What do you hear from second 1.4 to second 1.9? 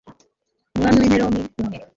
umwe